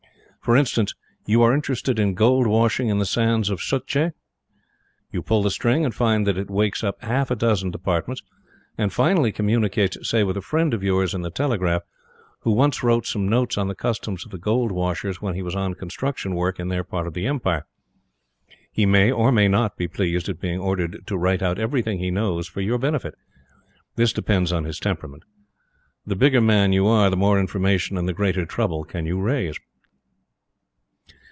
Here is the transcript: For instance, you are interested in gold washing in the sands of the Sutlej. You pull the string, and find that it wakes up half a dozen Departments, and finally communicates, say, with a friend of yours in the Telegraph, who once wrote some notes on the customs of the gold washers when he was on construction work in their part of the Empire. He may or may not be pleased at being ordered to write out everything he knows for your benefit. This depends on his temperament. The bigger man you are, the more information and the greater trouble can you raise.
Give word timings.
For 0.43 0.57
instance, 0.57 0.95
you 1.27 1.43
are 1.43 1.53
interested 1.53 1.99
in 1.99 2.15
gold 2.15 2.47
washing 2.47 2.89
in 2.89 2.97
the 2.97 3.05
sands 3.05 3.51
of 3.51 3.59
the 3.59 3.61
Sutlej. 3.61 4.13
You 5.11 5.21
pull 5.21 5.43
the 5.43 5.51
string, 5.51 5.85
and 5.85 5.93
find 5.93 6.25
that 6.25 6.35
it 6.35 6.49
wakes 6.49 6.83
up 6.83 6.99
half 7.03 7.29
a 7.29 7.35
dozen 7.35 7.69
Departments, 7.69 8.23
and 8.75 8.91
finally 8.91 9.31
communicates, 9.31 9.97
say, 10.09 10.23
with 10.23 10.35
a 10.35 10.41
friend 10.41 10.73
of 10.73 10.81
yours 10.81 11.13
in 11.13 11.21
the 11.21 11.29
Telegraph, 11.29 11.83
who 12.39 12.53
once 12.53 12.81
wrote 12.81 13.05
some 13.05 13.29
notes 13.29 13.55
on 13.55 13.67
the 13.67 13.75
customs 13.75 14.25
of 14.25 14.31
the 14.31 14.39
gold 14.39 14.71
washers 14.71 15.21
when 15.21 15.35
he 15.35 15.43
was 15.43 15.53
on 15.55 15.75
construction 15.75 16.33
work 16.33 16.59
in 16.59 16.69
their 16.69 16.83
part 16.83 17.05
of 17.05 17.13
the 17.13 17.27
Empire. 17.27 17.67
He 18.71 18.87
may 18.87 19.11
or 19.11 19.31
may 19.31 19.47
not 19.47 19.77
be 19.77 19.87
pleased 19.87 20.27
at 20.27 20.41
being 20.41 20.59
ordered 20.59 21.05
to 21.05 21.17
write 21.19 21.43
out 21.43 21.59
everything 21.59 21.99
he 21.99 22.09
knows 22.09 22.47
for 22.47 22.61
your 22.61 22.79
benefit. 22.79 23.13
This 23.95 24.11
depends 24.11 24.51
on 24.51 24.63
his 24.63 24.79
temperament. 24.79 25.21
The 26.07 26.15
bigger 26.15 26.41
man 26.41 26.73
you 26.73 26.87
are, 26.87 27.11
the 27.11 27.15
more 27.15 27.39
information 27.39 27.95
and 27.95 28.09
the 28.09 28.13
greater 28.13 28.47
trouble 28.47 28.83
can 28.83 29.05
you 29.05 29.19
raise. 29.21 29.59